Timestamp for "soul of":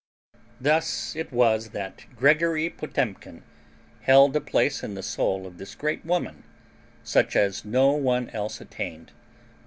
5.03-5.59